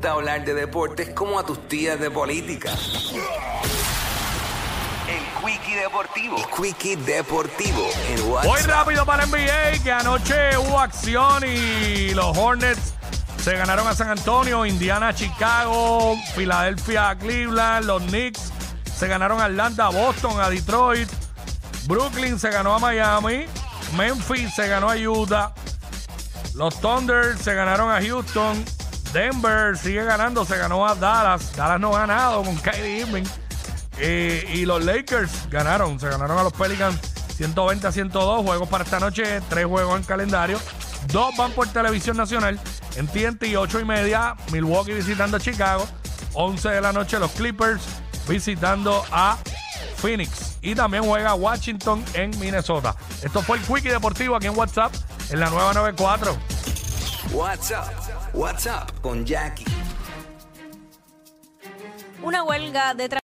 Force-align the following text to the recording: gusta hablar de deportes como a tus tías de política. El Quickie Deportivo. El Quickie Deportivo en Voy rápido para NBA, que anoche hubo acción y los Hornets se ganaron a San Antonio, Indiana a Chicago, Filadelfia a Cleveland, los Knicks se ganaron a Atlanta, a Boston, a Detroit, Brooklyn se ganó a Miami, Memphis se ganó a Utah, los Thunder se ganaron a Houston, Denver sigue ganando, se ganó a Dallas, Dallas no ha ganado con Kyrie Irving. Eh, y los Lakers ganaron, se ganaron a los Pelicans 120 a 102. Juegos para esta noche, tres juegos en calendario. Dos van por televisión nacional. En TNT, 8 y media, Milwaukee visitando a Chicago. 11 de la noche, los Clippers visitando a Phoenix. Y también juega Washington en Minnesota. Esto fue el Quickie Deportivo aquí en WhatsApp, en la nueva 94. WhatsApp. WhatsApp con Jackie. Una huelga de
gusta 0.00 0.12
hablar 0.12 0.46
de 0.46 0.54
deportes 0.54 1.10
como 1.10 1.38
a 1.38 1.44
tus 1.44 1.68
tías 1.68 2.00
de 2.00 2.10
política. 2.10 2.72
El 5.06 5.22
Quickie 5.44 5.74
Deportivo. 5.74 6.38
El 6.38 6.46
Quickie 6.46 6.96
Deportivo 6.96 7.86
en 8.08 8.30
Voy 8.48 8.62
rápido 8.62 9.04
para 9.04 9.26
NBA, 9.26 9.82
que 9.84 9.92
anoche 9.92 10.56
hubo 10.56 10.80
acción 10.80 11.44
y 11.44 12.14
los 12.14 12.34
Hornets 12.34 12.94
se 13.44 13.54
ganaron 13.58 13.86
a 13.86 13.94
San 13.94 14.08
Antonio, 14.08 14.64
Indiana 14.64 15.08
a 15.08 15.14
Chicago, 15.14 16.16
Filadelfia 16.34 17.10
a 17.10 17.18
Cleveland, 17.18 17.84
los 17.84 18.02
Knicks 18.04 18.54
se 18.96 19.06
ganaron 19.06 19.38
a 19.38 19.44
Atlanta, 19.44 19.88
a 19.88 19.90
Boston, 19.90 20.40
a 20.40 20.48
Detroit, 20.48 21.10
Brooklyn 21.86 22.38
se 22.38 22.48
ganó 22.48 22.72
a 22.74 22.78
Miami, 22.78 23.44
Memphis 23.98 24.54
se 24.54 24.66
ganó 24.66 24.88
a 24.88 24.96
Utah, 24.96 25.52
los 26.54 26.80
Thunder 26.80 27.36
se 27.36 27.52
ganaron 27.52 27.90
a 27.90 28.00
Houston, 28.00 28.64
Denver 29.12 29.76
sigue 29.76 30.04
ganando, 30.04 30.44
se 30.44 30.56
ganó 30.56 30.86
a 30.86 30.94
Dallas, 30.94 31.56
Dallas 31.56 31.80
no 31.80 31.94
ha 31.94 32.00
ganado 32.00 32.42
con 32.42 32.56
Kyrie 32.56 33.00
Irving. 33.00 33.24
Eh, 33.98 34.48
y 34.54 34.64
los 34.64 34.82
Lakers 34.84 35.50
ganaron, 35.50 36.00
se 36.00 36.08
ganaron 36.08 36.38
a 36.38 36.42
los 36.42 36.52
Pelicans 36.52 36.98
120 37.36 37.86
a 37.86 37.92
102. 37.92 38.44
Juegos 38.44 38.68
para 38.68 38.84
esta 38.84 39.00
noche, 39.00 39.40
tres 39.48 39.66
juegos 39.66 39.98
en 39.98 40.04
calendario. 40.04 40.58
Dos 41.12 41.34
van 41.36 41.52
por 41.52 41.66
televisión 41.68 42.16
nacional. 42.16 42.60
En 42.96 43.06
TNT, 43.06 43.56
8 43.56 43.80
y 43.80 43.84
media, 43.84 44.36
Milwaukee 44.52 44.92
visitando 44.92 45.36
a 45.38 45.40
Chicago. 45.40 45.86
11 46.34 46.68
de 46.68 46.80
la 46.80 46.92
noche, 46.92 47.18
los 47.18 47.30
Clippers 47.32 47.82
visitando 48.28 49.04
a 49.10 49.38
Phoenix. 49.96 50.58
Y 50.62 50.74
también 50.74 51.04
juega 51.04 51.34
Washington 51.34 52.04
en 52.14 52.38
Minnesota. 52.38 52.94
Esto 53.22 53.42
fue 53.42 53.56
el 53.58 53.62
Quickie 53.64 53.88
Deportivo 53.88 54.36
aquí 54.36 54.46
en 54.46 54.56
WhatsApp, 54.56 54.92
en 55.30 55.40
la 55.40 55.48
nueva 55.48 55.72
94. 55.72 56.36
WhatsApp. 57.28 58.34
WhatsApp 58.34 59.00
con 59.02 59.24
Jackie. 59.24 59.64
Una 62.22 62.42
huelga 62.42 62.94
de 62.94 63.08